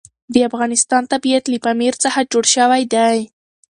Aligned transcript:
د 0.33 0.35
افغانستان 0.49 1.03
طبیعت 1.13 1.43
له 1.53 1.57
پامیر 1.65 1.93
څخه 2.03 2.19
جوړ 2.31 2.45
شوی 2.55 2.83
دی. 2.93 3.17